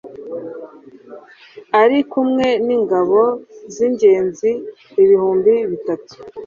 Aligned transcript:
ari 1.81 1.99
kumwe 2.11 2.47
n'ingabo 2.65 3.21
z'ingenzi 3.73 4.49
ibihumbi 5.01 5.53
bitatu 5.71 6.13